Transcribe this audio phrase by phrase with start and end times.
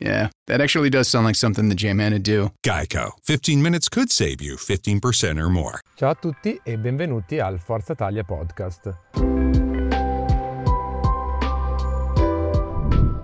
[0.00, 2.50] yeah, that actually does sound like something the J-Man would do.
[2.64, 3.12] Geico.
[3.24, 5.80] 15 minutes could save you 15% or more.
[5.96, 8.96] Ciao a tutti e benvenuti al Forza Italia Podcast.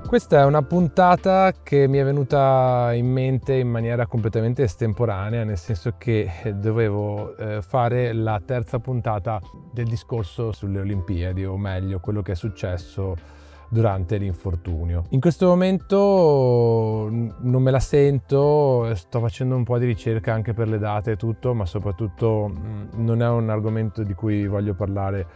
[0.07, 5.59] Questa è una puntata che mi è venuta in mente in maniera completamente estemporanea, nel
[5.59, 9.41] senso che dovevo eh, fare la terza puntata
[9.73, 13.17] del discorso sulle Olimpiadi, o meglio, quello che è successo
[13.69, 15.05] durante l'infortunio.
[15.11, 20.69] In questo momento non me la sento, sto facendo un po' di ricerca anche per
[20.69, 22.53] le date e tutto, ma soprattutto
[22.95, 25.27] non è un argomento di cui voglio parlare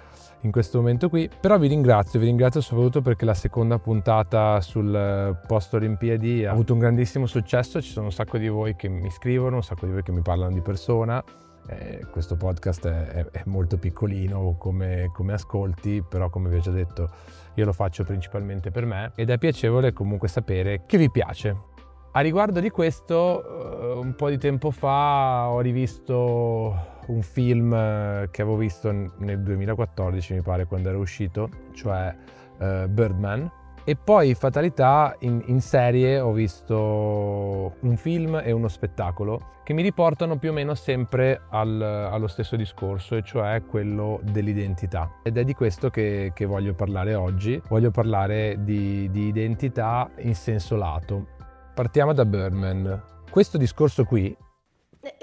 [0.42, 5.38] in questo momento qui, però vi ringrazio, vi ringrazio soprattutto perché la seconda puntata sul
[5.46, 9.10] post Olimpiadi ha avuto un grandissimo successo, ci sono un sacco di voi che mi
[9.10, 11.22] scrivono, un sacco di voi che mi parlano di persona.
[11.70, 16.72] Eh, questo podcast è, è molto piccolino come, come ascolti, però come vi ho già
[16.72, 17.10] detto
[17.54, 21.68] io lo faccio principalmente per me ed è piacevole comunque sapere che vi piace.
[22.12, 28.28] A riguardo di questo, eh, un po' di tempo fa ho rivisto un film eh,
[28.32, 32.12] che avevo visto nel 2014, mi pare, quando era uscito, cioè
[32.58, 33.50] uh, Birdman.
[33.84, 39.82] E poi, fatalità, in, in, serie ho visto un film e uno spettacolo che mi
[39.82, 45.20] riportano più o meno sempre al, allo stesso discorso, e cioè quello dell'identità.
[45.22, 47.60] Ed è di questo che, che voglio parlare oggi.
[47.68, 51.26] Voglio parlare di, di identità in senso lato.
[51.74, 53.02] Partiamo da Birdman.
[53.30, 54.36] Questo discorso qui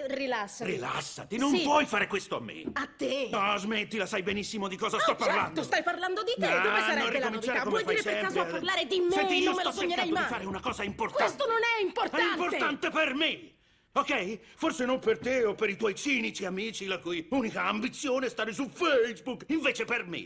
[0.08, 0.72] rilassati.
[0.72, 1.62] Rilassati, non Sì.
[1.64, 2.64] puoi fare questo a me.
[2.74, 3.30] A te.
[3.32, 5.64] No, smettila, sai benissimo di cosa Ah, sto certo, parlando.
[5.64, 6.46] stai parlando di te.
[6.48, 7.64] Ah, Dove sarebbe la novità?
[7.64, 8.52] Vuoi dire fai per caso a sempre.
[8.60, 9.12] parlare di me?
[9.12, 10.24] Senti, io non me lo sognerei mai.
[10.24, 11.24] di fare una cosa importante.
[11.24, 12.26] Questo non è importante.
[12.26, 13.52] È importante per me.
[13.94, 14.40] Ok?
[14.56, 18.30] Forse non per te o per i tuoi cinici amici la cui unica ambizione è
[18.30, 19.46] stare su Facebook.
[19.48, 20.26] Invece per me.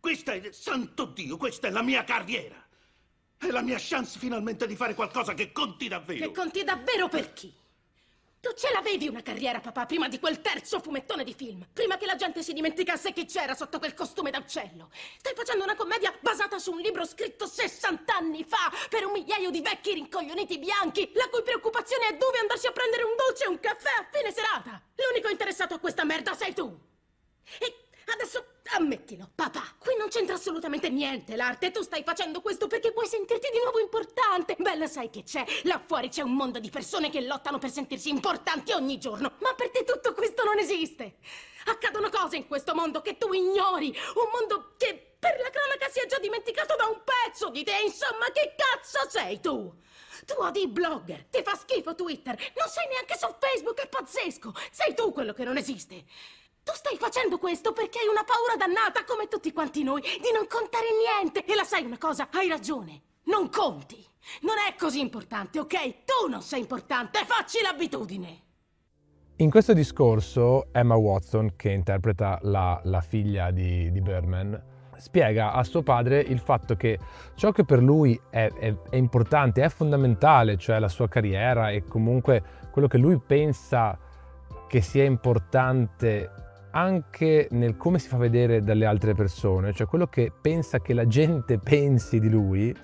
[0.00, 2.64] Questa è, santo Dio, questa è la mia carriera.
[3.36, 6.26] È la mia chance finalmente di fare qualcosa che conti davvero.
[6.26, 7.52] Che conti davvero per chi?
[8.40, 11.66] Tu ce l'avevi una carriera, papà, prima di quel terzo fumettone di film.
[11.72, 14.90] Prima che la gente si dimenticasse chi c'era sotto quel costume da uccello.
[15.18, 19.50] Stai facendo una commedia basata su un libro scritto 60 anni fa per un migliaio
[19.50, 23.48] di vecchi rincoglioniti bianchi, la cui preoccupazione è dove andarsi a prendere un dolce e
[23.48, 24.80] un caffè a fine serata.
[24.94, 26.78] L'unico interessato a questa merda sei tu.
[27.58, 28.44] E adesso
[28.76, 31.70] ammettilo, papà, qui non c'entra assolutamente niente l'arte.
[31.70, 34.56] Tu stai facendo questo perché vuoi sentirti di nuovo importante.
[34.58, 35.44] Bella, sai che c'è?
[35.64, 39.32] Là fuori c'è un mondo di persone che lottano per sentirsi importanti ogni giorno.
[39.38, 41.16] Ma per te tutto questo non esiste.
[41.66, 43.88] Accadono cose in questo mondo che tu ignori.
[43.88, 47.80] Un mondo che per la cronaca si è già dimenticato da un pezzo di te.
[47.84, 49.74] Insomma, che cazzo sei tu?
[50.26, 54.52] Tu odi i blogger, ti fa schifo Twitter, non sei neanche su Facebook, è pazzesco.
[54.70, 56.04] Sei tu quello che non esiste.
[56.68, 60.46] Tu stai facendo questo perché hai una paura dannata, come tutti quanti noi, di non
[60.46, 61.42] contare niente.
[61.50, 62.28] E la sai una cosa?
[62.30, 63.00] Hai ragione.
[63.24, 63.96] Non conti.
[64.42, 66.04] Non è così importante, ok?
[66.04, 68.42] Tu non sei importante, facci l'abitudine.
[69.36, 74.62] In questo discorso Emma Watson, che interpreta la, la figlia di, di Birdman,
[74.98, 76.98] spiega a suo padre il fatto che
[77.34, 81.84] ciò che per lui è, è- è importante, è fondamentale, cioè la sua carriera e
[81.84, 83.98] comunque quello che lui pensa
[84.68, 90.32] che sia importante anche nel come si fa vedere dalle altre persone, cioè quello che
[90.40, 92.74] pensa che la gente pensi di lui,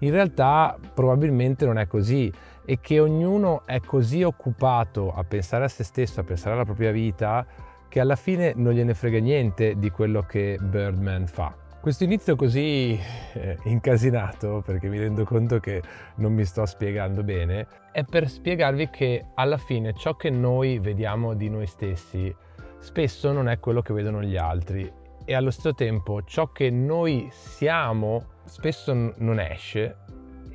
[0.00, 2.32] in realtà probabilmente non è così
[2.64, 6.90] e che ognuno è così occupato a pensare a se stesso, a pensare alla propria
[6.90, 7.46] vita,
[7.88, 11.54] che alla fine non gliene frega niente di quello che Birdman fa.
[11.80, 12.98] Questo inizio così
[13.34, 15.80] eh, incasinato, perché mi rendo conto che
[16.16, 21.34] non mi sto spiegando bene, è per spiegarvi che alla fine ciò che noi vediamo
[21.34, 22.34] di noi stessi
[22.78, 24.90] spesso non è quello che vedono gli altri
[25.24, 29.96] e allo stesso tempo ciò che noi siamo spesso non esce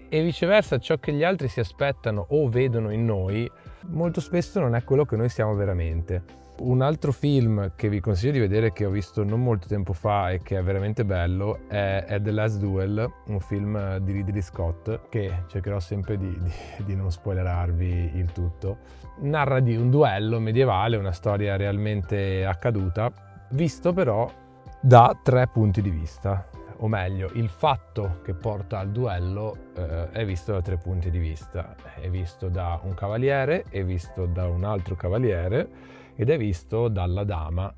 [0.10, 3.50] e viceversa ciò che gli altri si aspettano o vedono in noi
[3.88, 6.41] molto spesso non è quello che noi siamo veramente.
[6.64, 10.30] Un altro film che vi consiglio di vedere che ho visto non molto tempo fa
[10.30, 15.10] e che è veramente bello è, è The Last Duel, un film di Ridley Scott
[15.10, 18.78] che cercherò sempre di, di- di non spoilerarvi il tutto.
[19.22, 23.12] Narra di un duello medievale, una storia realmente accaduta,
[23.50, 24.32] visto però
[24.80, 26.48] da tre punti di vista
[26.78, 31.20] o meglio, il fatto che porta al duello eh, è visto da tre punti di
[31.20, 31.76] vista.
[32.00, 37.24] È visto da un cavaliere, è visto da un altro cavaliere ed è visto dalla
[37.24, 37.74] dama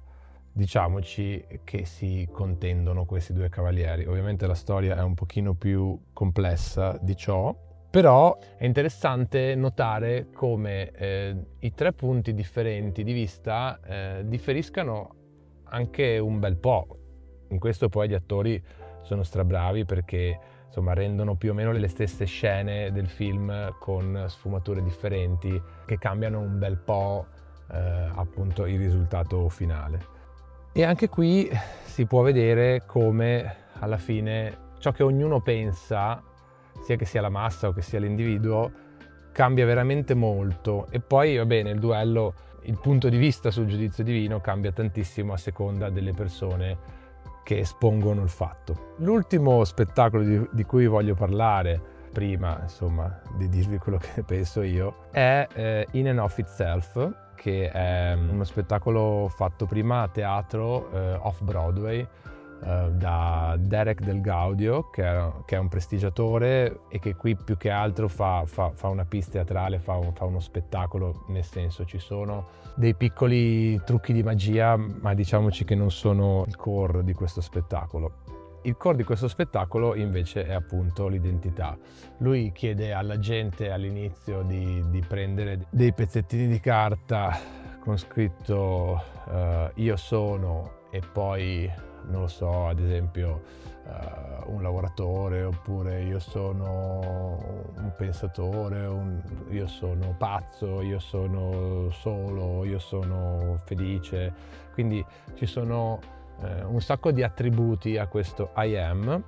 [0.56, 4.06] diciamoci che si contendono questi due cavalieri.
[4.06, 7.56] Ovviamente la storia è un pochino più complessa di ciò,
[7.89, 15.15] però è interessante notare come eh, i tre punti differenti di vista eh, differiscano
[15.65, 17.00] anche un bel po'.
[17.50, 18.63] In questo poi gli attori
[19.01, 24.81] sono strabravi perché insomma rendono più o meno le stesse scene del film con sfumature
[24.81, 27.27] differenti che cambiano un bel po'
[27.73, 30.11] eh, appunto il risultato finale.
[30.71, 31.49] E anche qui
[31.83, 36.21] si può vedere come alla fine ciò che ognuno pensa,
[36.83, 38.71] sia che sia la massa o che sia l'individuo,
[39.31, 40.87] cambia veramente molto.
[40.89, 42.33] E poi, va bene, il duello,
[42.63, 47.01] il punto di vista sul giudizio divino cambia tantissimo a seconda delle persone
[47.43, 48.95] che espongono il fatto.
[48.97, 51.79] L'ultimo spettacolo di, di cui voglio parlare,
[52.11, 57.69] prima insomma di dirvi quello che penso io, è eh, In and of Itself, che
[57.69, 65.04] è uno spettacolo fatto prima a teatro eh, off-Broadway eh, da Derek Del Gaudio, che
[65.04, 69.04] è, che è, un prestigiatore e che qui più che altro fa, fa, fa una
[69.04, 74.24] pista teatrale, fa, un, fa uno spettacolo, nel senso ci sono dei piccoli trucchi di
[74.24, 78.32] magia, ma diciamoci che non sono il core di questo spettacolo.
[78.65, 81.77] Il core di questo spettacolo invece è appunto l'identità.
[82.19, 87.38] Lui chiede alla gente all'inizio di, di prendere dei pezzettini di carta
[87.81, 91.69] con scritto uh, io sono e poi
[92.07, 93.44] non lo so, ad esempio
[93.83, 97.39] uh, un lavoratore oppure io sono
[97.75, 104.33] un pensatore, un, io sono pazzo, io sono solo, io sono felice.
[104.74, 105.06] Quindi
[105.36, 106.00] ci sono
[106.41, 109.24] eh, un sacco di attributi a questo I am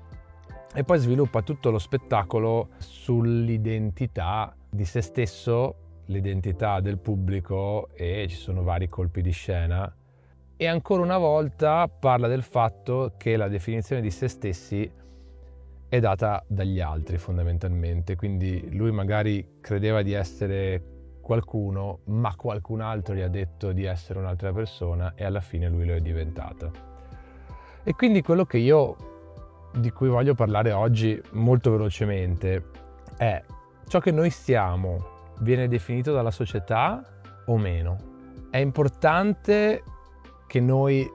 [0.73, 5.75] e poi sviluppa tutto lo spettacolo sull'identità di se stesso,
[6.07, 9.93] l'identità del pubblico e ci sono vari colpi di scena.
[10.57, 14.89] E ancora una volta parla del fatto che la definizione di se stessi
[15.87, 20.83] è data dagli altri fondamentalmente, quindi lui magari credeva di essere
[21.21, 25.85] qualcuno, ma qualcun altro gli ha detto di essere un'altra persona e alla fine lui
[25.85, 26.94] lo è diventata.
[27.87, 28.95] E quindi quello che io
[29.75, 32.71] di cui voglio parlare oggi molto velocemente
[33.15, 33.43] è
[33.87, 37.03] ciò che noi siamo viene definito dalla società
[37.45, 37.97] o meno?
[38.49, 39.83] È importante
[40.47, 41.07] che noi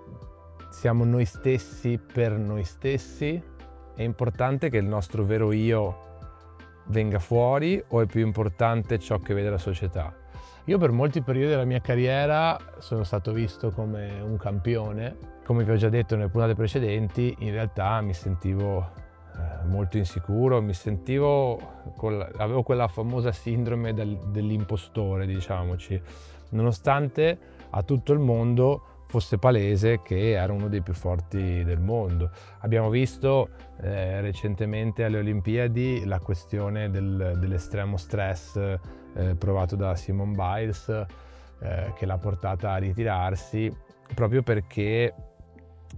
[0.70, 3.43] siamo noi stessi per noi stessi?
[3.96, 6.06] È importante che il nostro vero io
[6.87, 10.14] venga fuori o è più importante ciò che vede la società?
[10.66, 15.73] Io per molti periodi della mia carriera sono stato visto come un campione come vi
[15.73, 18.93] ho già detto nelle puntate precedenti, in realtà mi sentivo
[19.35, 21.58] eh, molto insicuro, mi sentivo,
[22.37, 26.00] avevo quella famosa sindrome del, dell'impostore, diciamoci,
[26.50, 27.37] nonostante
[27.70, 32.31] a tutto il mondo fosse palese che era uno dei più forti del mondo.
[32.61, 33.49] Abbiamo visto
[33.81, 38.55] eh, recentemente alle Olimpiadi la questione del, dell'estremo stress
[39.17, 41.06] eh, provato da Simone Biles
[41.58, 45.12] eh, che l'ha portata a ritirarsi proprio perché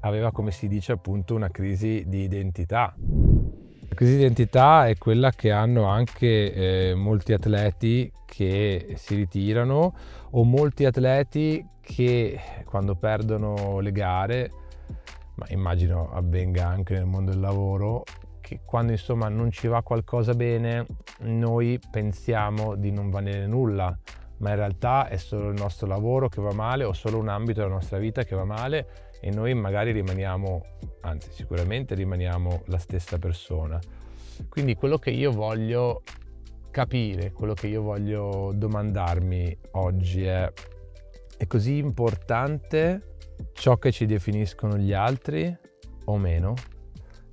[0.03, 2.95] aveva, come si dice appunto, una crisi di identità.
[2.97, 6.53] La crisi di identità è quella che hanno anche
[6.91, 9.95] eh, molti atleti che si ritirano
[10.31, 14.51] o molti atleti che quando perdono le gare,
[15.35, 18.05] ma immagino avvenga anche nel mondo del lavoro,
[18.41, 20.87] che quando insomma non ci va qualcosa bene,
[21.21, 23.97] noi pensiamo di non valere nulla,
[24.39, 27.61] ma in realtà è solo il nostro lavoro che va male o solo un ambito
[27.61, 30.65] della nostra vita che va male e noi magari rimaniamo,
[31.03, 33.79] anzi sicuramente rimaniamo la stessa persona.
[34.49, 36.03] Quindi quello che io voglio
[36.73, 40.53] capire, quello che io voglio domandarmi oggi è,
[41.37, 43.15] è così importante
[43.53, 45.57] ciò che ci definiscono gli altri
[46.07, 46.55] o meno?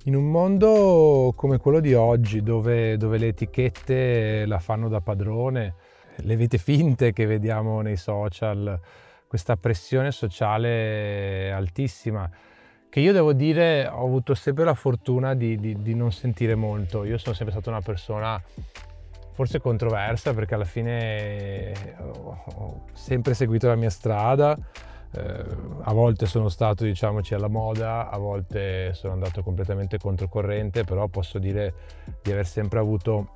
[0.04, 5.74] In un mondo come quello di oggi, dove, dove le etichette la fanno da padrone,
[6.18, 8.80] le vite finte che vediamo nei social,
[9.30, 12.28] questa pressione sociale altissima
[12.88, 17.04] che io devo dire ho avuto sempre la fortuna di, di, di, non sentire molto.
[17.04, 18.42] Io sono sempre stata una persona
[19.30, 24.58] forse controversa perché alla fine ho sempre seguito la mia strada.
[25.12, 25.44] Eh,
[25.82, 31.38] a volte sono stato, diciamoci, alla moda, a volte sono andato completamente controcorrente, però posso
[31.38, 31.72] dire
[32.20, 33.34] di aver sempre avuto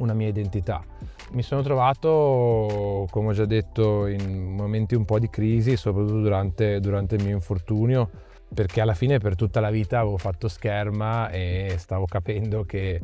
[0.00, 0.84] una mia identità.
[1.32, 6.78] Mi sono trovato, come ho già detto, in momenti un po' di crisi, soprattutto durante,
[6.80, 8.08] durante il mio infortunio,
[8.52, 13.00] perché alla fine per tutta la vita avevo fatto scherma e stavo capendo che,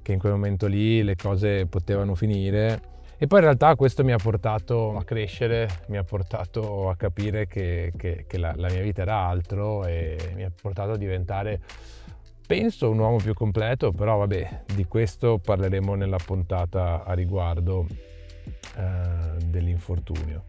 [0.00, 2.92] che in quel momento lì le cose potevano finire.
[3.16, 7.46] E poi in realtà questo mi ha portato a crescere, mi ha portato a capire
[7.46, 11.60] che, che, che la, la, mia vita era altro e mi ha portato a diventare,
[12.46, 17.86] penso, un uomo più completo, però vabbè, di questo parleremo nella puntata a riguardo
[18.76, 20.44] eh, dell'infortunio.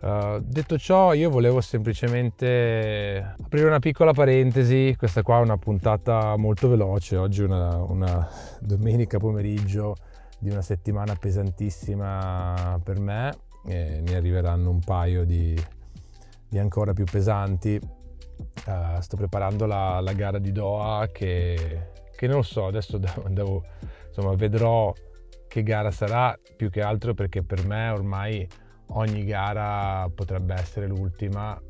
[0.00, 4.94] Uh, detto ciò, io volevo semplicemente aprire una piccola parentesi.
[4.96, 7.16] Questa qua è una puntata molto veloce.
[7.16, 8.28] Oggi una, una
[8.60, 9.96] domenica pomeriggio
[10.38, 13.34] di una settimana pesantissima per me.
[13.66, 15.58] E ne arriveranno un paio di,
[16.48, 17.80] di ancora più pesanti.
[18.66, 23.64] Uh, sto preparando la, la, gara di Doha che, che non lo so, adesso devo,
[24.08, 24.92] insomma, vedrò
[25.46, 28.46] che gara sarà più che altro perché per me ormai
[28.88, 31.60] ogni gara potrebbe essere l'ultima.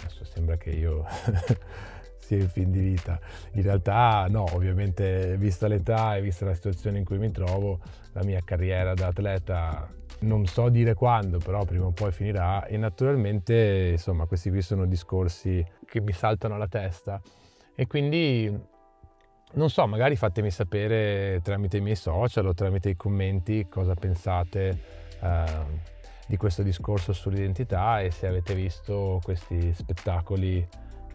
[0.00, 1.04] Adesso sembra che io
[2.18, 3.18] sia in fin di vita.
[3.52, 7.80] In realtà no, ovviamente vista l'età e vista la situazione in cui mi trovo,
[8.12, 9.88] la mia carriera da atleta
[10.20, 14.86] non so dire quando, però prima o poi finirà e naturalmente insomma questi qui sono
[14.86, 17.20] discorsi che mi saltano alla testa
[17.74, 18.74] e quindi
[19.52, 25.04] non so, magari fatemi sapere tramite i miei social o tramite i commenti cosa pensate.
[25.20, 25.94] Uh,
[26.26, 30.66] di questo discorso sull'identità e se avete visto questi spettacoli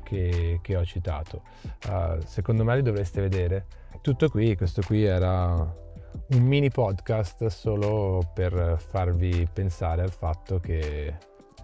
[0.04, 1.44] che, che ho citato.
[1.88, 3.66] Uh, secondo me li dovreste vedere.
[4.02, 5.90] Tutto qui, questo qui era
[6.30, 11.18] un mini podcast solo per farvi pensare al fatto che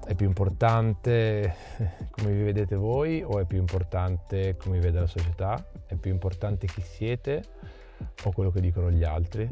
[0.06, 1.56] è più importante
[2.12, 5.72] come vi vedete voi o è più importante come vi vede la società?
[5.86, 7.44] È più importante chi siete
[8.24, 9.50] o quello che dicono gli altri?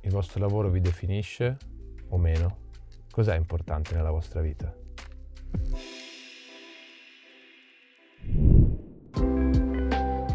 [0.00, 1.56] Il vostro lavoro vi definisce
[2.08, 2.56] o meno?
[3.10, 4.74] Cos'è importante nella vostra vita?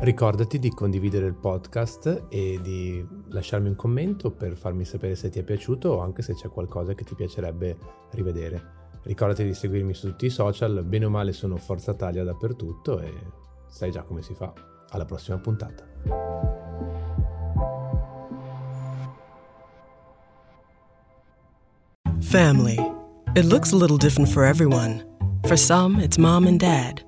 [0.01, 5.39] Ricordati di condividere il podcast e di lasciarmi un commento per farmi sapere se ti
[5.39, 7.77] è piaciuto o anche se c'è qualcosa che ti piacerebbe
[8.11, 8.77] rivedere.
[9.03, 13.13] Ricordati di seguirmi su tutti i social, bene o male sono Forza Taglia dappertutto e
[13.67, 14.53] sai già come si fa.
[14.91, 15.85] Alla prossima puntata.
[22.21, 22.77] Family.
[23.35, 25.05] It looks a little different for everyone.
[25.43, 27.07] For some, it's mom and dad.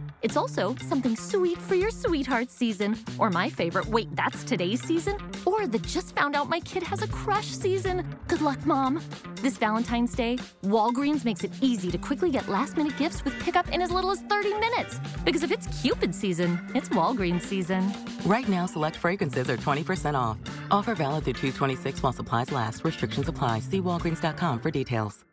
[0.21, 2.97] It's also something sweet for your sweetheart season.
[3.17, 5.17] Or my favorite, wait, that's today's season?
[5.45, 8.05] Or the just found out my kid has a crush season.
[8.27, 9.01] Good luck, Mom.
[9.35, 13.69] This Valentine's Day, Walgreens makes it easy to quickly get last minute gifts with pickup
[13.69, 14.99] in as little as 30 minutes.
[15.25, 17.91] Because if it's Cupid season, it's Walgreens season.
[18.25, 20.37] Right now, select fragrances are 20% off.
[20.69, 22.83] Offer valid through 226 while supplies last.
[22.83, 23.61] Restrictions apply.
[23.61, 25.25] See walgreens.com for details.